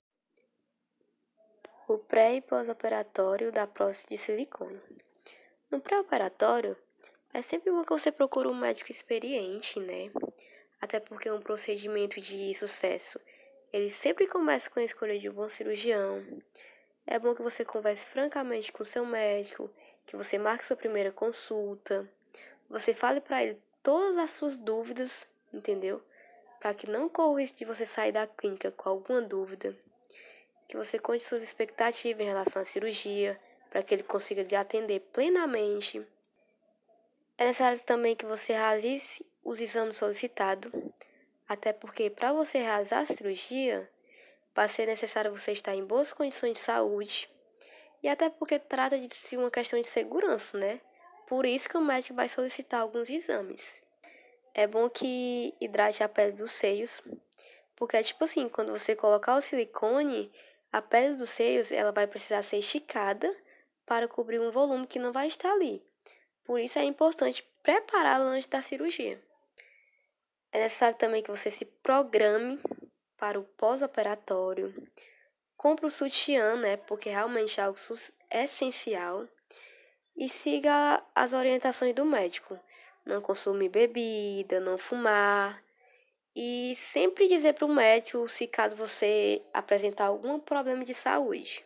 O 1.91 1.97
pré 1.97 2.35
e 2.35 2.41
pós-operatório 2.41 3.51
da 3.51 3.67
próstata 3.67 4.15
de 4.15 4.17
silicone. 4.17 4.79
No 5.69 5.81
pré-operatório, 5.81 6.77
é 7.33 7.41
sempre 7.41 7.69
bom 7.69 7.83
que 7.83 7.89
você 7.89 8.09
procure 8.09 8.47
um 8.47 8.55
médico 8.55 8.89
experiente, 8.89 9.77
né? 9.77 10.09
até 10.79 11.01
porque 11.01 11.29
um 11.29 11.41
procedimento 11.41 12.21
de 12.21 12.53
sucesso 12.53 13.19
ele 13.73 13.89
sempre 13.89 14.25
começa 14.25 14.69
com 14.69 14.79
a 14.79 14.85
escolha 14.85 15.19
de 15.19 15.27
um 15.27 15.33
bom 15.33 15.49
cirurgião. 15.49 16.25
É 17.05 17.19
bom 17.19 17.35
que 17.35 17.41
você 17.41 17.65
converse 17.65 18.05
francamente 18.05 18.71
com 18.71 18.85
seu 18.85 19.05
médico, 19.05 19.69
que 20.05 20.15
você 20.15 20.37
marque 20.37 20.65
sua 20.65 20.77
primeira 20.77 21.11
consulta, 21.11 22.09
você 22.69 22.93
fale 22.93 23.19
para 23.19 23.43
ele 23.43 23.61
todas 23.83 24.17
as 24.17 24.31
suas 24.31 24.57
dúvidas, 24.57 25.27
entendeu? 25.51 26.01
Para 26.57 26.73
que 26.73 26.89
não 26.89 27.09
corra 27.09 27.31
o 27.31 27.37
risco 27.37 27.57
de 27.57 27.65
você 27.65 27.85
sair 27.85 28.13
da 28.13 28.25
clínica 28.25 28.71
com 28.71 28.87
alguma 28.87 29.21
dúvida, 29.21 29.77
que 30.71 30.77
você 30.77 30.97
conte 30.97 31.25
suas 31.25 31.43
expectativas 31.43 32.21
em 32.21 32.29
relação 32.29 32.61
à 32.61 32.65
cirurgia, 32.65 33.37
para 33.69 33.83
que 33.83 33.93
ele 33.93 34.03
consiga 34.03 34.41
lhe 34.41 34.55
atender 34.55 35.01
plenamente. 35.11 36.01
É 37.37 37.45
necessário 37.45 37.77
também 37.81 38.15
que 38.15 38.25
você 38.25 38.53
realize 38.53 39.25
os 39.43 39.59
exames 39.59 39.97
solicitados, 39.97 40.71
até 41.45 41.73
porque 41.73 42.09
para 42.09 42.31
você 42.31 42.59
realizar 42.59 43.01
a 43.01 43.05
cirurgia, 43.05 43.89
vai 44.55 44.69
ser 44.69 44.85
necessário 44.85 45.37
você 45.37 45.51
estar 45.51 45.75
em 45.75 45.83
boas 45.83 46.13
condições 46.13 46.53
de 46.53 46.59
saúde, 46.59 47.29
e 48.01 48.07
até 48.07 48.29
porque 48.29 48.57
trata 48.57 48.97
de 48.97 49.13
ser 49.13 49.35
uma 49.35 49.51
questão 49.51 49.79
de 49.79 49.87
segurança, 49.87 50.57
né? 50.57 50.79
Por 51.27 51.45
isso 51.45 51.67
que 51.67 51.75
o 51.75 51.81
médico 51.81 52.15
vai 52.15 52.29
solicitar 52.29 52.79
alguns 52.79 53.09
exames. 53.09 53.81
É 54.53 54.65
bom 54.67 54.89
que 54.89 55.53
hidrate 55.59 56.01
a 56.01 56.07
pele 56.07 56.31
dos 56.31 56.53
seios, 56.53 57.01
porque 57.75 58.01
tipo 58.03 58.23
assim, 58.23 58.47
quando 58.47 58.71
você 58.71 58.95
colocar 58.95 59.35
o 59.35 59.41
silicone, 59.41 60.31
a 60.71 60.81
pele 60.81 61.15
dos 61.15 61.29
seios 61.31 61.71
ela 61.71 61.91
vai 61.91 62.07
precisar 62.07 62.43
ser 62.43 62.57
esticada 62.57 63.35
para 63.85 64.07
cobrir 64.07 64.39
um 64.39 64.51
volume 64.51 64.87
que 64.87 64.99
não 64.99 65.11
vai 65.11 65.27
estar 65.27 65.51
ali. 65.51 65.83
Por 66.45 66.59
isso 66.59 66.79
é 66.79 66.83
importante 66.83 67.45
prepará-lo 67.61 68.25
antes 68.25 68.47
da 68.47 68.61
cirurgia. 68.61 69.21
É 70.51 70.59
necessário 70.59 70.97
também 70.97 71.23
que 71.23 71.31
você 71.31 71.49
se 71.49 71.65
programe 71.65 72.59
para 73.17 73.39
o 73.39 73.43
pós-operatório. 73.43 74.73
Compre 75.55 75.85
o 75.85 75.91
sutiã, 75.91 76.55
né? 76.55 76.77
Porque 76.77 77.09
realmente 77.09 77.59
é 77.59 77.63
algo 77.63 77.77
essencial. 78.29 79.27
E 80.15 80.27
siga 80.27 81.03
as 81.15 81.31
orientações 81.31 81.95
do 81.95 82.03
médico. 82.03 82.59
Não 83.05 83.21
consumir 83.21 83.69
bebida, 83.69 84.59
não 84.59 84.77
fumar. 84.77 85.63
E 86.35 86.73
sempre 86.75 87.27
dizer 87.27 87.53
para 87.53 87.65
o 87.65 87.73
médico 87.73 88.27
se 88.29 88.47
caso 88.47 88.75
você 88.75 89.41
apresentar 89.53 90.05
algum 90.05 90.39
problema 90.39 90.85
de 90.85 90.93
saúde. 90.93 91.65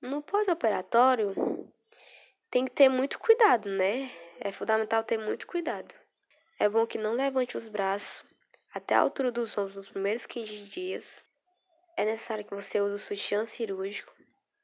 No 0.00 0.22
pós-operatório, 0.22 1.34
tem 2.50 2.64
que 2.64 2.72
ter 2.72 2.88
muito 2.88 3.18
cuidado, 3.18 3.68
né? 3.68 4.10
É 4.40 4.50
fundamental 4.50 5.04
ter 5.04 5.18
muito 5.18 5.46
cuidado. 5.46 5.94
É 6.58 6.68
bom 6.68 6.86
que 6.86 6.98
não 6.98 7.12
levante 7.12 7.56
os 7.56 7.68
braços 7.68 8.24
até 8.74 8.94
a 8.94 9.00
altura 9.00 9.30
dos 9.30 9.56
ombros 9.56 9.76
nos 9.76 9.90
primeiros 9.90 10.26
15 10.26 10.64
dias. 10.64 11.24
É 11.96 12.04
necessário 12.04 12.44
que 12.44 12.54
você 12.54 12.80
use 12.80 12.94
o 12.94 12.98
sutiã 12.98 13.46
cirúrgico 13.46 14.16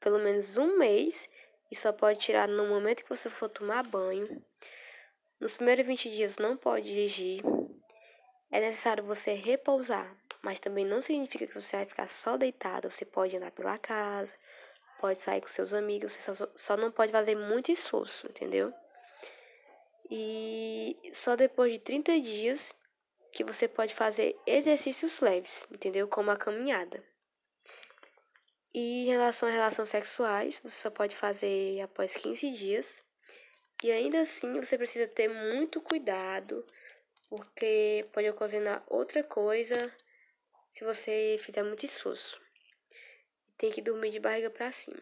pelo 0.03 0.19
menos 0.19 0.57
um 0.57 0.77
mês 0.77 1.29
e 1.71 1.75
só 1.75 1.93
pode 1.93 2.19
tirar 2.19 2.47
no 2.47 2.67
momento 2.67 3.03
que 3.03 3.09
você 3.09 3.29
for 3.29 3.47
tomar 3.47 3.83
banho. 3.83 4.43
Nos 5.39 5.55
primeiros 5.55 5.85
20 5.85 6.11
dias 6.11 6.37
não 6.37 6.57
pode 6.57 6.89
dirigir. 6.89 7.41
É 8.53 8.59
necessário 8.61 9.03
você 9.03 9.33
repousar, 9.33 10.15
mas 10.43 10.59
também 10.59 10.85
não 10.85 11.01
significa 11.01 11.47
que 11.47 11.59
você 11.59 11.75
vai 11.75 11.85
ficar 11.87 12.07
só 12.07 12.37
deitado. 12.37 12.87
Você 12.87 13.03
pode 13.03 13.35
andar 13.35 13.49
pela 13.49 13.79
casa, 13.79 14.31
pode 14.99 15.17
sair 15.17 15.41
com 15.41 15.47
seus 15.47 15.73
amigos, 15.73 16.13
você 16.13 16.35
só, 16.35 16.47
só 16.55 16.77
não 16.77 16.91
pode 16.91 17.11
fazer 17.11 17.35
muito 17.35 17.71
esforço, 17.71 18.27
entendeu? 18.27 18.71
E 20.07 20.95
só 21.15 21.35
depois 21.35 21.73
de 21.73 21.79
30 21.79 22.19
dias 22.19 22.71
que 23.31 23.43
você 23.43 23.67
pode 23.67 23.95
fazer 23.95 24.39
exercícios 24.45 25.19
leves, 25.19 25.65
entendeu? 25.71 26.07
Como 26.07 26.29
a 26.29 26.37
caminhada. 26.37 27.03
E 28.71 29.05
em 29.05 29.09
relação 29.09 29.49
a 29.49 29.51
relações 29.51 29.89
sexuais, 29.89 30.59
você 30.63 30.79
só 30.79 30.91
pode 30.91 31.15
fazer 31.15 31.81
após 31.81 32.15
15 32.15 32.51
dias. 32.51 33.03
E 33.83 33.91
ainda 33.91 34.21
assim, 34.21 34.59
você 34.59 34.77
precisa 34.77 35.07
ter 35.07 35.27
muito 35.27 35.81
cuidado, 35.81 36.63
porque 37.35 38.01
pode 38.11 38.29
ocasionar 38.29 38.83
outra 38.85 39.23
coisa 39.23 39.75
se 40.69 40.83
você 40.83 41.35
fizer 41.39 41.63
muito 41.63 41.83
esforço. 41.83 42.39
Tem 43.57 43.71
que 43.71 43.81
dormir 43.81 44.11
de 44.11 44.19
barriga 44.19 44.51
para 44.51 44.71
cima. 44.71 45.01